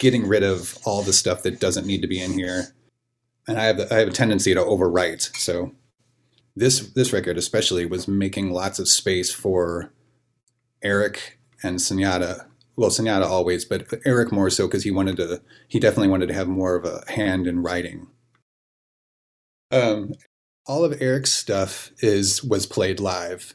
getting 0.00 0.26
rid 0.26 0.42
of 0.42 0.76
all 0.84 1.02
the 1.02 1.12
stuff 1.12 1.44
that 1.44 1.60
doesn't 1.60 1.86
need 1.86 2.02
to 2.02 2.08
be 2.08 2.20
in 2.20 2.32
here. 2.32 2.74
And 3.46 3.60
I 3.60 3.66
have, 3.66 3.92
I 3.92 3.94
have 3.94 4.08
a 4.08 4.12
tendency 4.12 4.54
to 4.54 4.60
overwrite. 4.60 5.36
So 5.36 5.70
this, 6.56 6.80
this 6.80 7.12
record 7.12 7.38
especially 7.38 7.86
was 7.86 8.08
making 8.08 8.50
lots 8.50 8.80
of 8.80 8.88
space 8.88 9.32
for 9.32 9.92
Eric 10.82 11.37
and 11.62 11.78
Sunyata. 11.78 12.46
Well, 12.76 12.90
Sunyata 12.90 13.24
always, 13.24 13.64
but 13.64 13.86
Eric 14.04 14.30
more 14.30 14.50
so 14.50 14.66
because 14.66 14.84
he 14.84 14.90
wanted 14.90 15.16
to. 15.16 15.42
He 15.66 15.80
definitely 15.80 16.08
wanted 16.08 16.28
to 16.28 16.34
have 16.34 16.48
more 16.48 16.76
of 16.76 16.84
a 16.84 17.02
hand 17.12 17.46
in 17.46 17.62
writing. 17.62 18.08
Um, 19.70 20.12
all 20.66 20.84
of 20.84 21.00
Eric's 21.00 21.32
stuff 21.32 21.90
is 21.98 22.42
was 22.44 22.66
played 22.66 23.00
live, 23.00 23.54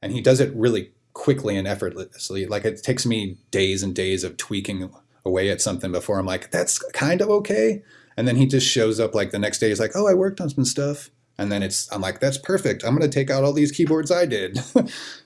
and 0.00 0.12
he 0.12 0.20
does 0.20 0.40
it 0.40 0.54
really 0.54 0.92
quickly 1.12 1.56
and 1.56 1.66
effortlessly. 1.66 2.46
Like 2.46 2.64
it 2.64 2.82
takes 2.82 3.06
me 3.06 3.38
days 3.50 3.82
and 3.82 3.94
days 3.94 4.24
of 4.24 4.36
tweaking 4.36 4.90
away 5.24 5.48
at 5.48 5.60
something 5.60 5.92
before 5.92 6.18
I'm 6.18 6.26
like, 6.26 6.50
that's 6.50 6.78
kind 6.92 7.20
of 7.20 7.30
okay. 7.30 7.82
And 8.16 8.28
then 8.28 8.36
he 8.36 8.46
just 8.46 8.68
shows 8.68 9.00
up 9.00 9.14
like 9.14 9.30
the 9.30 9.38
next 9.38 9.58
day. 9.58 9.68
He's 9.68 9.80
like, 9.80 9.92
oh, 9.94 10.06
I 10.06 10.14
worked 10.14 10.40
on 10.40 10.50
some 10.50 10.64
stuff. 10.64 11.10
And 11.38 11.50
then 11.50 11.62
it's, 11.62 11.90
I'm 11.92 12.00
like, 12.00 12.20
that's 12.20 12.38
perfect. 12.38 12.84
I'm 12.84 12.96
going 12.96 13.08
to 13.08 13.14
take 13.14 13.30
out 13.30 13.42
all 13.42 13.52
these 13.52 13.72
keyboards 13.72 14.12
I 14.12 14.26
did. 14.26 14.58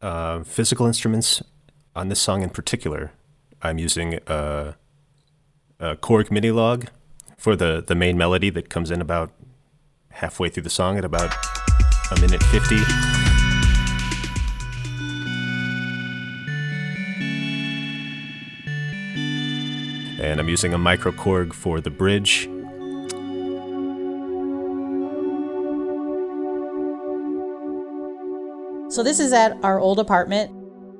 Uh, 0.00 0.44
physical 0.44 0.86
instruments 0.86 1.42
on 1.96 2.08
this 2.08 2.20
song 2.20 2.42
in 2.42 2.50
particular, 2.50 3.10
I'm 3.60 3.78
using 3.78 4.20
a, 4.28 4.76
a 5.80 5.96
Korg 5.96 6.28
minilogue 6.28 6.86
for 7.36 7.56
the, 7.56 7.82
the 7.84 7.96
main 7.96 8.16
melody 8.16 8.48
that 8.50 8.68
comes 8.68 8.92
in 8.92 9.00
about 9.00 9.32
halfway 10.10 10.50
through 10.50 10.62
the 10.62 10.70
song 10.70 10.98
at 10.98 11.04
about 11.04 11.34
a 12.12 12.20
minute 12.20 12.42
50. 12.44 12.76
And 20.22 20.38
I'm 20.38 20.48
using 20.48 20.74
a 20.74 20.78
micro 20.78 21.10
Korg 21.10 21.52
for 21.52 21.80
the 21.80 21.90
bridge. 21.90 22.48
So 28.98 29.04
this 29.04 29.20
is 29.20 29.32
at 29.32 29.56
our 29.62 29.78
old 29.78 30.00
apartment. 30.00 30.50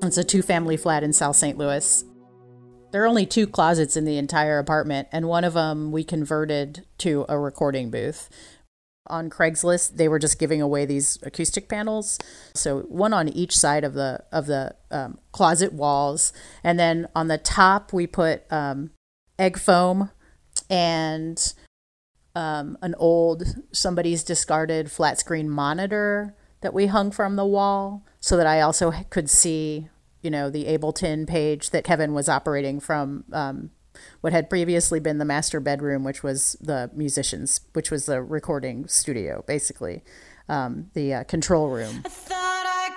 It's 0.01 0.17
a 0.17 0.23
two-family 0.23 0.77
flat 0.77 1.03
in 1.03 1.11
South 1.11 1.35
St. 1.35 1.57
Louis. 1.57 2.05
There 2.93 3.03
are 3.03 3.07
only 3.07 3.25
two 3.25 3.45
closets 3.45 3.97
in 3.97 4.05
the 4.05 4.17
entire 4.17 4.57
apartment, 4.57 5.09
and 5.11 5.27
one 5.27 5.43
of 5.43 5.51
them 5.51 5.91
we 5.91 6.05
converted 6.05 6.85
to 6.99 7.25
a 7.27 7.37
recording 7.37 7.91
booth. 7.91 8.29
On 9.07 9.29
Craigslist, 9.29 9.97
they 9.97 10.07
were 10.07 10.17
just 10.17 10.39
giving 10.39 10.61
away 10.61 10.85
these 10.85 11.19
acoustic 11.23 11.67
panels, 11.67 12.17
so 12.55 12.83
one 12.83 13.11
on 13.11 13.27
each 13.27 13.57
side 13.57 13.83
of 13.83 13.95
the 13.95 14.23
of 14.31 14.45
the 14.45 14.77
um, 14.91 15.19
closet 15.33 15.73
walls, 15.73 16.31
and 16.63 16.79
then 16.79 17.05
on 17.13 17.27
the 17.27 17.37
top 17.37 17.91
we 17.91 18.07
put 18.07 18.43
um, 18.49 18.91
egg 19.37 19.59
foam 19.59 20.09
and 20.69 21.53
um, 22.33 22.77
an 22.81 22.95
old 22.97 23.43
somebody's 23.73 24.23
discarded 24.23 24.89
flat 24.89 25.19
screen 25.19 25.49
monitor 25.49 26.37
that 26.61 26.73
we 26.73 26.87
hung 26.87 27.11
from 27.11 27.35
the 27.35 27.45
wall 27.45 28.03
so 28.19 28.35
that 28.37 28.47
I 28.47 28.61
also 28.61 28.91
could 29.09 29.29
see, 29.29 29.89
you 30.21 30.29
know, 30.29 30.49
the 30.49 30.65
Ableton 30.65 31.27
page 31.27 31.69
that 31.71 31.83
Kevin 31.83 32.13
was 32.13 32.27
operating 32.27 32.79
from 32.79 33.23
um, 33.31 33.71
what 34.21 34.33
had 34.33 34.49
previously 34.49 34.99
been 34.99 35.17
the 35.17 35.25
master 35.25 35.59
bedroom, 35.59 36.03
which 36.03 36.23
was 36.23 36.57
the 36.61 36.89
musicians, 36.93 37.61
which 37.73 37.91
was 37.91 38.05
the 38.05 38.21
recording 38.21 38.87
studio, 38.87 39.43
basically, 39.47 40.03
um, 40.47 40.89
the 40.93 41.13
uh, 41.13 41.23
control 41.23 41.69
room. 41.69 42.03
I 42.05 42.89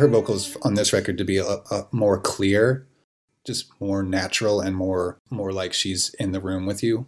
her 0.00 0.08
vocals 0.08 0.56
on 0.62 0.74
this 0.74 0.92
record 0.92 1.16
to 1.18 1.24
be 1.24 1.38
a, 1.38 1.44
a 1.44 1.86
more 1.92 2.18
clear, 2.18 2.86
just 3.46 3.70
more 3.80 4.02
natural 4.02 4.60
and 4.60 4.74
more 4.76 5.18
more 5.30 5.52
like 5.52 5.72
she's 5.72 6.14
in 6.14 6.32
the 6.32 6.40
room 6.40 6.66
with 6.66 6.82
you, 6.82 7.06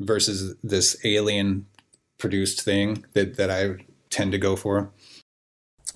versus 0.00 0.56
this 0.62 0.96
alien 1.04 1.66
produced 2.18 2.62
thing 2.62 3.04
that 3.12 3.36
that 3.36 3.50
I 3.50 3.84
tend 4.10 4.32
to 4.32 4.38
go 4.38 4.56
for. 4.56 4.90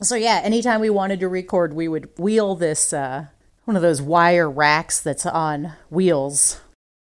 So 0.00 0.14
yeah, 0.16 0.40
anytime 0.42 0.80
we 0.80 0.90
wanted 0.90 1.20
to 1.20 1.28
record, 1.28 1.75
we 1.75 1.88
would 1.88 2.11
wheel 2.18 2.54
this 2.54 2.92
uh, 2.92 3.26
one 3.64 3.76
of 3.76 3.82
those 3.82 4.02
wire 4.02 4.50
racks 4.50 5.00
that's 5.00 5.26
on 5.26 5.72
wheels 5.90 6.61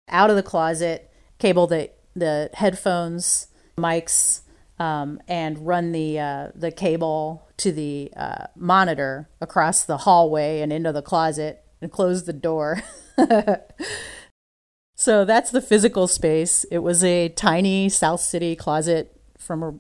out 0.10 0.30
of 0.30 0.36
the 0.36 0.44
closet, 0.44 1.12
cable 1.40 1.68
the 1.68 1.92
the 2.16 2.50
headphones, 2.54 3.48
mics, 3.78 4.42
um, 4.80 5.22
and 5.28 5.68
run 5.68 5.92
the 5.92 6.20
uh, 6.20 6.48
the 6.56 6.72
cable 6.72 7.47
to 7.58 7.72
the 7.72 8.12
uh, 8.16 8.46
monitor 8.56 9.30
across 9.42 9.84
the 9.84 9.98
hallway 9.98 10.62
and 10.62 10.72
into 10.72 10.92
the 10.92 11.02
closet, 11.02 11.64
and 11.82 11.92
close 11.92 12.26
the 12.26 12.34
door. 12.34 12.82
so 14.96 15.26
that's 15.26 15.52
the 15.52 15.62
physical 15.62 16.08
space. 16.08 16.64
It 16.66 16.80
was 16.80 17.04
a 17.04 17.30
tiny 17.30 17.90
South 17.90 18.22
City 18.22 18.56
closet 18.56 19.20
from 19.38 19.64
a 19.64 19.76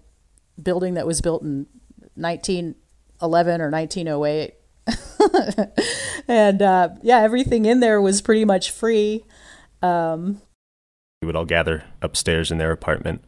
building 0.61 0.95
that 0.95 1.07
was 1.07 1.21
built 1.21 1.43
in 1.43 1.67
1911 2.15 3.61
or 3.61 3.69
1908. 3.69 4.53
and 6.27 6.61
uh, 6.61 6.89
yeah, 7.01 7.19
everything 7.19 7.65
in 7.65 7.79
there 7.79 8.01
was 8.01 8.21
pretty 8.21 8.45
much 8.45 8.71
free. 8.71 9.23
Um, 9.81 10.41
we 11.21 11.25
would 11.25 11.35
all 11.35 11.45
gather 11.45 11.83
upstairs 12.01 12.51
in 12.51 12.57
their 12.57 12.71
apartment, 12.71 13.23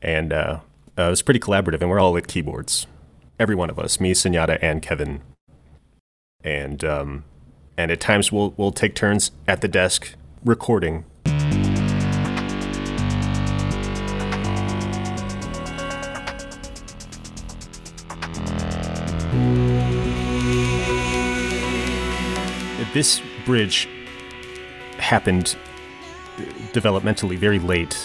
and 0.00 0.32
uh, 0.32 0.60
uh, 0.98 1.02
it 1.02 1.10
was 1.10 1.22
pretty 1.22 1.40
collaborative. 1.40 1.80
And 1.80 1.88
we're 1.88 2.00
all 2.00 2.16
at 2.16 2.26
keyboards, 2.26 2.86
every 3.42 3.56
one 3.56 3.68
of 3.68 3.76
us, 3.76 3.98
me, 3.98 4.12
Sunyata, 4.12 4.56
and 4.62 4.80
Kevin. 4.80 5.20
And 6.44 6.84
um, 6.84 7.24
and 7.76 7.90
at 7.90 8.00
times 8.00 8.30
we'll 8.30 8.54
we'll 8.56 8.70
take 8.70 8.94
turns 8.94 9.32
at 9.48 9.60
the 9.60 9.68
desk 9.68 10.14
recording. 10.44 11.04
This 22.94 23.22
bridge 23.46 23.88
happened 24.98 25.56
developmentally 26.72 27.38
very 27.38 27.58
late 27.58 27.96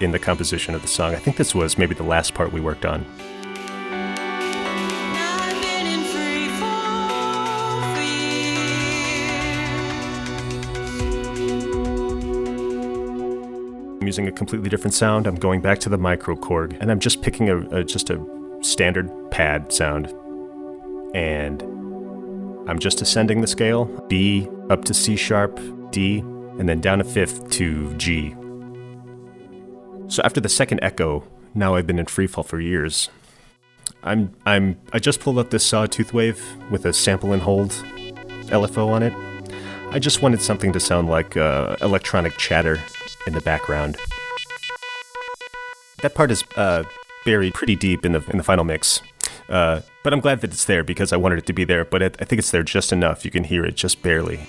in 0.00 0.12
the 0.12 0.18
composition 0.18 0.74
of 0.74 0.80
the 0.80 0.88
song. 0.88 1.14
I 1.14 1.18
think 1.18 1.36
this 1.36 1.54
was 1.54 1.76
maybe 1.76 1.94
the 1.94 2.04
last 2.04 2.32
part 2.32 2.50
we 2.50 2.60
worked 2.60 2.86
on. 2.86 3.04
I'm 14.04 14.08
using 14.08 14.28
a 14.28 14.32
completely 14.32 14.68
different 14.68 14.92
sound. 14.92 15.26
I'm 15.26 15.36
going 15.36 15.62
back 15.62 15.78
to 15.78 15.88
the 15.88 15.96
micro 15.96 16.36
Korg, 16.36 16.76
and 16.78 16.90
I'm 16.90 17.00
just 17.00 17.22
picking 17.22 17.48
a, 17.48 17.60
a 17.70 17.82
just 17.82 18.10
a 18.10 18.22
standard 18.60 19.10
pad 19.30 19.72
sound, 19.72 20.08
and 21.14 21.62
I'm 22.68 22.78
just 22.78 23.00
ascending 23.00 23.40
the 23.40 23.46
scale: 23.46 23.86
B 24.06 24.46
up 24.68 24.84
to 24.84 24.92
C 24.92 25.16
sharp, 25.16 25.58
D, 25.90 26.18
and 26.18 26.68
then 26.68 26.82
down 26.82 27.00
a 27.00 27.04
fifth 27.04 27.48
to 27.52 27.94
G. 27.94 28.36
So 30.08 30.22
after 30.22 30.38
the 30.38 30.50
second 30.50 30.80
echo, 30.82 31.24
now 31.54 31.74
I've 31.74 31.86
been 31.86 31.98
in 31.98 32.04
freefall 32.04 32.44
for 32.44 32.60
years. 32.60 33.08
I'm 34.02 34.34
I'm 34.44 34.78
I 34.92 34.98
just 34.98 35.18
pulled 35.20 35.38
up 35.38 35.48
this 35.48 35.64
sawtooth 35.64 36.12
wave 36.12 36.44
with 36.70 36.84
a 36.84 36.92
sample 36.92 37.32
and 37.32 37.40
hold 37.40 37.70
LFO 38.50 38.86
on 38.86 39.02
it. 39.02 39.14
I 39.92 39.98
just 39.98 40.20
wanted 40.20 40.42
something 40.42 40.74
to 40.74 40.80
sound 40.80 41.08
like 41.08 41.38
uh, 41.38 41.76
electronic 41.80 42.36
chatter 42.36 42.82
in 43.26 43.32
the 43.32 43.40
background. 43.40 43.96
That 46.02 46.14
part 46.14 46.30
is 46.30 46.44
uh, 46.56 46.84
buried 47.24 47.54
pretty 47.54 47.76
deep 47.76 48.04
in 48.04 48.12
the 48.12 48.22
in 48.30 48.36
the 48.36 48.44
final 48.44 48.64
mix, 48.64 49.00
uh, 49.48 49.80
but 50.02 50.12
I'm 50.12 50.20
glad 50.20 50.40
that 50.42 50.52
it's 50.52 50.66
there 50.66 50.84
because 50.84 51.12
I 51.12 51.16
wanted 51.16 51.38
it 51.38 51.46
to 51.46 51.52
be 51.52 51.64
there. 51.64 51.84
But 51.84 52.02
it, 52.02 52.16
I 52.20 52.24
think 52.24 52.38
it's 52.38 52.50
there 52.50 52.62
just 52.62 52.92
enough. 52.92 53.24
You 53.24 53.30
can 53.30 53.44
hear 53.44 53.64
it 53.64 53.76
just 53.76 54.02
barely. 54.02 54.40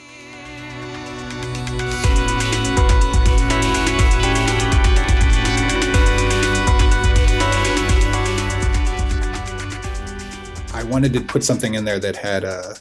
I 10.74 10.84
wanted 10.84 11.14
to 11.14 11.22
put 11.22 11.44
something 11.44 11.74
in 11.76 11.86
there 11.86 12.00
that 12.00 12.18
had 12.18 12.44
uh 12.44 12.74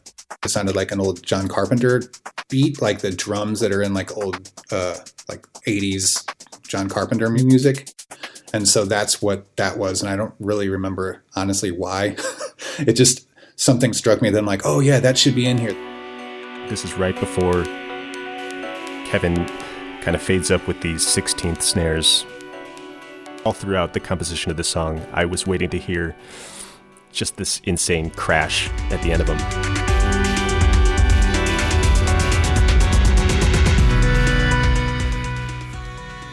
sounded 0.47 0.77
like 0.77 0.91
an 0.93 1.01
old 1.01 1.23
John 1.23 1.49
Carpenter 1.49 2.03
beat, 2.55 2.81
like 2.81 3.01
the 3.01 3.11
drums 3.11 3.59
that 3.59 3.73
are 3.73 3.83
in 3.83 3.95
like 3.95 4.17
old 4.17 4.53
uh 4.71 4.97
like 5.29 5.43
80s 5.67 6.25
John 6.69 6.89
Carpenter 6.89 7.29
music. 7.29 7.91
And 8.53 8.69
so 8.69 8.85
that's 8.85 9.21
what 9.21 9.57
that 9.57 9.77
was 9.77 10.03
and 10.03 10.09
I 10.09 10.15
don't 10.15 10.35
really 10.39 10.69
remember 10.69 11.25
honestly 11.35 11.73
why. 11.73 12.17
it 12.79 12.93
just 12.93 13.27
something 13.57 13.93
struck 13.93 14.23
me 14.23 14.31
then 14.31 14.47
like, 14.47 14.63
"Oh 14.65 14.79
yeah, 14.79 15.01
that 15.01 15.19
should 15.19 15.35
be 15.35 15.47
in 15.47 15.59
here." 15.59 15.75
This 16.69 16.85
is 16.85 16.95
right 16.95 17.19
before 17.19 17.65
Kevin 19.11 19.47
kind 20.01 20.15
of 20.15 20.23
fades 20.23 20.53
up 20.53 20.65
with 20.69 20.81
these 20.81 21.05
16th 21.05 21.61
snares. 21.61 22.25
All 23.45 23.53
throughout 23.53 23.95
the 23.95 24.01
composition 24.01 24.53
of 24.53 24.57
the 24.57 24.65
song, 24.65 25.05
I 25.13 25.25
was 25.25 25.45
waiting 25.45 25.71
to 25.71 25.79
hear 25.79 26.15
just 27.11 27.37
this 27.37 27.61
insane 27.65 28.11
crash 28.11 28.71
at 28.93 29.03
the 29.03 29.11
end 29.11 29.23
of 29.23 29.27
them. 29.27 29.74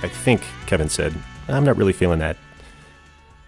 I 0.04 0.08
think 0.08 0.44
Kevin 0.66 0.90
said, 0.90 1.14
I'm 1.48 1.64
not 1.64 1.78
really 1.78 1.94
feeling 1.94 2.20
that. 2.20 2.38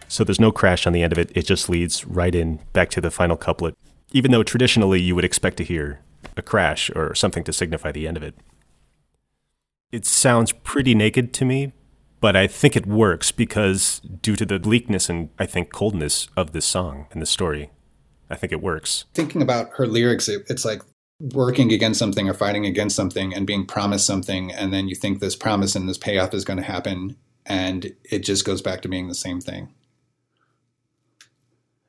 So 0.08 0.24
there's 0.24 0.40
no 0.40 0.52
crash 0.52 0.86
on 0.86 0.94
the 0.94 1.02
end 1.02 1.12
of 1.12 1.18
it. 1.18 1.32
It 1.34 1.48
just 1.48 1.70
leads 1.70 2.06
right 2.06 2.36
in 2.36 2.60
back 2.74 2.90
to 2.92 3.02
the 3.02 3.10
final 3.10 3.36
couplet. 3.36 3.76
Even 4.12 4.32
though 4.32 4.44
traditionally 4.44 5.02
you 5.02 5.16
would 5.16 5.26
expect 5.26 5.58
to 5.58 5.64
hear 5.64 6.02
a 6.38 6.44
crash 6.44 6.92
or 6.96 7.16
something 7.16 7.44
to 7.46 7.54
signify 7.54 7.92
the 7.92 8.08
end 8.08 8.18
of 8.18 8.24
it. 8.24 8.36
It 9.92 10.06
sounds 10.06 10.52
pretty 10.52 10.94
naked 10.94 11.34
to 11.34 11.46
me, 11.46 11.74
but 12.20 12.36
I 12.36 12.46
think 12.46 12.76
it 12.76 12.86
works 12.86 13.32
because 13.32 14.00
due 14.00 14.36
to 14.36 14.46
the 14.46 14.60
bleakness 14.60 15.10
and 15.10 15.30
I 15.40 15.46
think 15.48 15.72
coldness 15.72 16.28
of 16.38 16.52
this 16.52 16.66
song 16.66 17.08
and 17.12 17.22
the 17.22 17.26
story, 17.26 17.72
I 18.30 18.36
think 18.36 18.54
it 18.54 18.62
works. 18.62 19.06
Thinking 19.14 19.42
about 19.42 19.72
her 19.78 19.88
lyrics, 19.88 20.30
it, 20.30 20.46
it's 20.50 20.66
like 20.66 20.82
working 21.32 21.72
against 21.72 22.00
something 22.00 22.28
or 22.28 22.34
fighting 22.34 22.66
against 22.66 22.96
something 22.96 23.34
and 23.34 23.48
being 23.48 23.66
promised 23.66 24.06
something 24.06 24.52
and 24.52 24.74
then 24.74 24.90
you 24.90 24.96
think 24.96 25.20
this 25.20 25.38
promise 25.38 25.74
and 25.74 25.88
this 25.88 25.98
payoff 25.98 26.34
is 26.34 26.44
going 26.44 26.58
to 26.58 26.64
happen 26.64 27.16
and 27.46 27.94
it 28.04 28.20
just 28.20 28.46
goes 28.46 28.62
back 28.62 28.82
to 28.82 28.90
being 28.90 29.08
the 29.08 29.16
same 29.16 29.40
thing. 29.40 29.74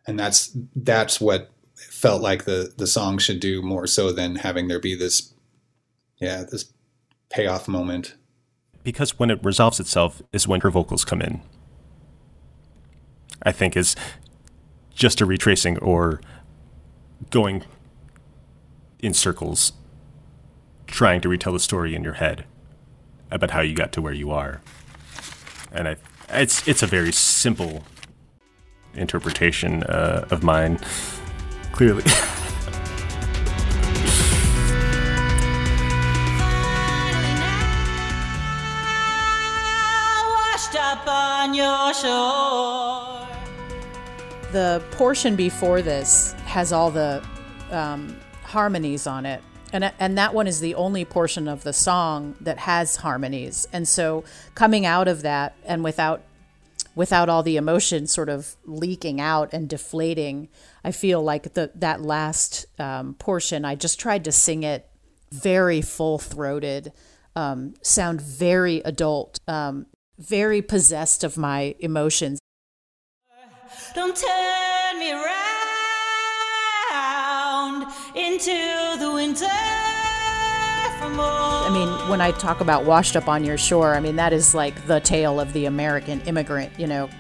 And 0.07 0.19
that's 0.19 0.57
that's 0.77 1.21
what 1.21 1.51
felt 1.75 2.23
like 2.23 2.45
the 2.45 2.73
the 2.77 2.87
song 2.87 3.19
should 3.19 3.41
do 3.41 3.61
more 3.61 3.87
so 3.87 4.13
than 4.13 4.37
having 4.37 4.69
there 4.69 4.79
be 4.79 4.95
this 4.95 5.35
yeah, 6.19 6.45
this 6.49 6.73
payoff 7.29 7.67
moment. 7.67 8.15
because 8.85 9.19
when 9.19 9.31
it 9.31 9.41
resolves 9.43 9.81
itself 9.81 10.23
is 10.33 10.47
when 10.47 10.61
her 10.61 10.71
vocals 10.71 11.05
come 11.05 11.21
in. 11.21 11.43
I 13.43 13.51
think 13.51 13.77
is 13.77 13.97
just 14.95 15.21
a 15.21 15.27
retracing 15.27 15.79
or 15.79 16.21
going 17.31 17.65
in 19.05 19.13
circles 19.13 19.73
trying 20.87 21.21
to 21.21 21.29
retell 21.29 21.53
the 21.53 21.61
story 21.61 21.95
in 21.95 22.03
your 22.03 22.15
head 22.15 22.45
about 23.31 23.51
how 23.51 23.61
you 23.61 23.75
got 23.75 23.93
to 23.93 24.01
where 24.01 24.13
you 24.13 24.31
are. 24.31 24.63
And 25.71 25.89
I 25.89 25.97
it's 26.31 26.67
it's 26.67 26.83
a 26.83 26.87
very 26.87 27.13
simple 27.13 27.85
interpretation 28.95 29.83
uh, 29.85 30.27
of 30.31 30.43
mine 30.43 30.79
clearly. 31.73 32.05
on 41.07 41.53
your 41.53 41.93
shore. 41.93 43.29
the 44.53 44.83
portion 44.93 45.37
before 45.37 45.83
this 45.83 46.33
has 46.47 46.73
all 46.73 46.91
the 46.91 47.23
um, 47.71 48.17
harmonies 48.55 49.07
on 49.07 49.27
it. 49.27 49.43
And 49.73 49.93
and 49.99 50.17
that 50.17 50.33
one 50.33 50.47
is 50.47 50.61
the 50.61 50.75
only 50.75 51.05
portion 51.05 51.49
of 51.49 51.63
the 51.65 51.73
song 51.73 52.37
that 52.41 52.59
has 52.59 52.97
harmonies. 52.97 53.67
And 53.73 53.87
so 53.87 54.25
coming 54.55 54.87
out 54.87 55.09
of 55.09 55.23
that 55.23 55.55
and 55.65 55.85
without 55.85 56.23
without 56.95 57.29
all 57.29 57.43
the 57.43 57.57
emotion 57.57 58.07
sort 58.07 58.29
of 58.29 58.57
leaking 58.65 59.21
out 59.21 59.53
and 59.53 59.69
deflating 59.69 60.49
i 60.85 60.93
feel 60.93 61.21
like 61.21 61.55
the 61.55 61.69
that 61.75 62.01
last 62.01 62.67
um, 62.79 63.15
portion 63.15 63.65
i 63.65 63.75
just 63.75 63.99
tried 63.99 64.23
to 64.23 64.31
sing 64.31 64.63
it 64.63 64.89
very 65.33 65.81
full 65.81 66.21
throated 66.21 66.93
um, 67.35 67.75
sound 67.83 68.21
very 68.21 68.77
adult 68.83 69.41
um, 69.49 69.87
very 70.19 70.63
possessed 70.63 71.25
of 71.25 71.37
my 71.37 71.75
emotions. 71.81 72.39
Don't 73.95 74.17
turn 74.17 74.99
me 74.99 75.13
around 75.13 75.44
into 78.15 78.97
the 78.99 79.11
winter 79.13 79.47
I 81.07 81.71
mean, 81.71 82.09
when 82.09 82.21
I 82.21 82.31
talk 82.33 82.61
about 82.61 82.85
washed 82.85 83.17
up 83.17 83.29
on 83.29 83.45
your 83.45 83.59
shore, 83.59 83.95
I 83.95 84.01
mean 84.01 84.17
that 84.17 84.33
is 84.33 84.55
like 84.55 84.87
the 84.87 85.01
tale 85.01 85.39
of 85.39 85.53
the 85.53 85.67
American 85.67 86.21
immigrant, 86.23 86.79
you 86.79 86.87
know, 86.87 87.11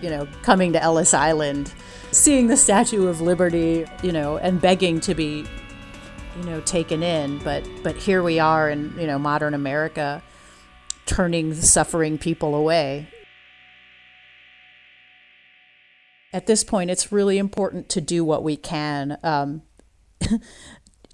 you 0.00 0.10
know, 0.10 0.26
coming 0.42 0.72
to 0.72 0.82
Ellis 0.82 1.12
Island, 1.14 1.72
seeing 2.12 2.46
the 2.46 2.56
Statue 2.56 3.06
of 3.06 3.20
Liberty, 3.20 3.86
you 4.02 4.12
know, 4.12 4.38
and 4.38 4.60
begging 4.60 5.00
to 5.00 5.14
be, 5.14 5.44
you 6.38 6.44
know, 6.44 6.60
taken 6.62 7.02
in, 7.02 7.38
but 7.38 7.68
but 7.82 7.96
here 7.96 8.22
we 8.22 8.38
are 8.38 8.70
in, 8.70 8.94
you 8.98 9.06
know, 9.06 9.18
modern 9.18 9.54
America 9.54 10.22
turning 11.06 11.50
the 11.50 11.56
suffering 11.56 12.18
people 12.18 12.54
away. 12.54 13.08
At 16.32 16.46
this 16.46 16.62
point, 16.62 16.90
it's 16.90 17.10
really 17.10 17.38
important 17.38 17.88
to 17.90 18.00
do 18.00 18.24
what 18.24 18.42
we 18.42 18.56
can. 18.56 19.18
Um, 19.22 19.62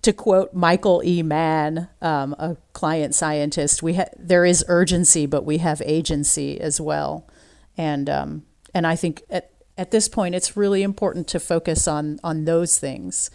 to 0.02 0.12
quote 0.12 0.52
Michael 0.52 1.02
E. 1.04 1.22
Mann, 1.22 1.88
um, 2.02 2.34
a 2.38 2.56
client 2.74 3.14
scientist, 3.14 3.82
we 3.82 3.94
ha- 3.94 4.10
there 4.18 4.44
is 4.44 4.64
urgency, 4.68 5.26
but 5.26 5.44
we 5.44 5.58
have 5.58 5.80
agency 5.84 6.60
as 6.60 6.80
well, 6.80 7.26
and 7.76 8.10
um, 8.10 8.44
and 8.74 8.86
I 8.86 8.96
think 8.96 9.22
at 9.30 9.50
at 9.78 9.90
this 9.90 10.08
point 10.08 10.34
it's 10.34 10.56
really 10.56 10.82
important 10.82 11.26
to 11.28 11.40
focus 11.40 11.88
on 11.88 12.20
on 12.22 12.44
those 12.44 12.78
things. 12.78 13.30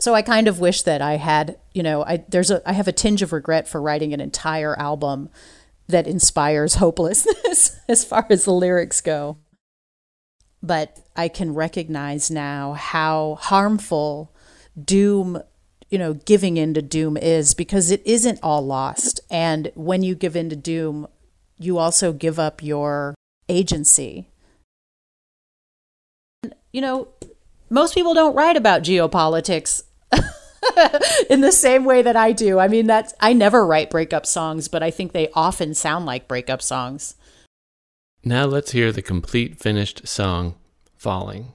So 0.00 0.14
I 0.14 0.22
kind 0.22 0.48
of 0.48 0.60
wish 0.60 0.82
that 0.82 1.00
I 1.02 1.16
had, 1.16 1.58
you 1.72 1.82
know, 1.82 2.04
I 2.04 2.24
there's 2.28 2.50
a 2.50 2.68
I 2.68 2.72
have 2.72 2.88
a 2.88 2.92
tinge 2.92 3.22
of 3.22 3.32
regret 3.32 3.68
for 3.68 3.80
writing 3.80 4.12
an 4.12 4.20
entire 4.20 4.78
album 4.78 5.30
that 5.86 6.06
inspires 6.06 6.74
hopelessness 6.74 7.78
as 7.88 8.04
far 8.04 8.26
as 8.28 8.44
the 8.44 8.52
lyrics 8.52 9.00
go. 9.00 9.38
But 10.62 10.98
I 11.16 11.28
can 11.28 11.54
recognize 11.54 12.30
now 12.30 12.72
how 12.72 13.38
harmful 13.40 14.34
doom, 14.84 15.42
you 15.90 15.98
know, 15.98 16.14
giving 16.14 16.56
into 16.56 16.82
doom 16.82 17.16
is 17.16 17.54
because 17.54 17.90
it 17.90 18.02
isn't 18.04 18.38
all 18.42 18.64
lost. 18.64 19.20
And 19.30 19.70
when 19.74 20.02
you 20.02 20.14
give 20.14 20.36
into 20.36 20.56
doom, 20.56 21.06
you 21.58 21.78
also 21.78 22.12
give 22.12 22.38
up 22.38 22.62
your 22.62 23.14
agency. 23.48 24.30
You 26.72 26.80
know, 26.80 27.08
most 27.70 27.94
people 27.94 28.14
don't 28.14 28.34
write 28.34 28.56
about 28.56 28.82
geopolitics 28.82 29.82
in 31.30 31.40
the 31.40 31.52
same 31.52 31.84
way 31.84 32.02
that 32.02 32.16
I 32.16 32.32
do. 32.32 32.58
I 32.58 32.68
mean, 32.68 32.86
that's 32.86 33.14
I 33.20 33.32
never 33.32 33.66
write 33.66 33.90
breakup 33.90 34.26
songs, 34.26 34.68
but 34.68 34.82
I 34.82 34.90
think 34.90 35.12
they 35.12 35.30
often 35.34 35.74
sound 35.74 36.06
like 36.06 36.28
breakup 36.28 36.62
songs. 36.62 37.16
Now 38.24 38.44
let's 38.46 38.72
hear 38.72 38.92
the 38.92 39.02
complete 39.02 39.58
finished 39.58 40.06
song, 40.06 40.56
Falling. 40.96 41.54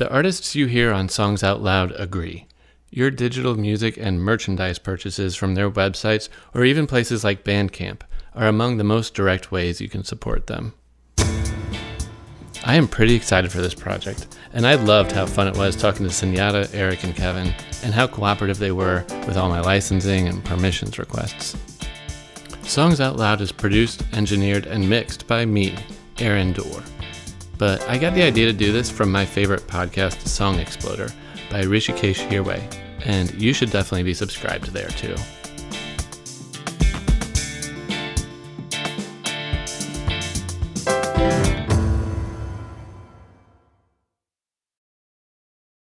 The 0.00 0.10
artists 0.10 0.54
you 0.54 0.64
hear 0.64 0.94
on 0.94 1.10
Songs 1.10 1.44
Out 1.44 1.60
Loud 1.60 1.92
agree. 1.94 2.46
Your 2.88 3.10
digital 3.10 3.54
music 3.54 3.98
and 3.98 4.24
merchandise 4.24 4.78
purchases 4.78 5.36
from 5.36 5.54
their 5.54 5.70
websites 5.70 6.30
or 6.54 6.64
even 6.64 6.86
places 6.86 7.22
like 7.22 7.44
Bandcamp 7.44 8.00
are 8.34 8.46
among 8.46 8.78
the 8.78 8.82
most 8.82 9.12
direct 9.12 9.52
ways 9.52 9.78
you 9.78 9.90
can 9.90 10.02
support 10.02 10.46
them. 10.46 10.72
I 11.18 12.76
am 12.76 12.88
pretty 12.88 13.14
excited 13.14 13.52
for 13.52 13.60
this 13.60 13.74
project, 13.74 14.38
and 14.54 14.66
I 14.66 14.76
loved 14.76 15.12
how 15.12 15.26
fun 15.26 15.48
it 15.48 15.58
was 15.58 15.76
talking 15.76 16.06
to 16.06 16.10
Sunyata, 16.10 16.70
Eric, 16.72 17.04
and 17.04 17.14
Kevin, 17.14 17.54
and 17.82 17.92
how 17.92 18.06
cooperative 18.06 18.58
they 18.58 18.72
were 18.72 19.04
with 19.26 19.36
all 19.36 19.50
my 19.50 19.60
licensing 19.60 20.28
and 20.28 20.42
permissions 20.42 20.98
requests. 20.98 21.58
Songs 22.62 23.02
Out 23.02 23.16
Loud 23.16 23.42
is 23.42 23.52
produced, 23.52 24.02
engineered, 24.14 24.64
and 24.64 24.88
mixed 24.88 25.26
by 25.26 25.44
me, 25.44 25.76
Aaron 26.20 26.54
Dorr. 26.54 26.82
But 27.60 27.86
I 27.90 27.98
got 27.98 28.14
the 28.14 28.22
idea 28.22 28.46
to 28.46 28.54
do 28.54 28.72
this 28.72 28.90
from 28.90 29.12
my 29.12 29.26
favorite 29.26 29.66
podcast, 29.66 30.26
Song 30.26 30.58
Exploder, 30.58 31.10
by 31.50 31.62
Hrishikesh 31.62 32.26
Hirway, 32.26 32.62
and 33.04 33.30
you 33.34 33.52
should 33.52 33.70
definitely 33.70 34.02
be 34.02 34.14
subscribed 34.14 34.68
there 34.68 34.88
too. 34.88 35.14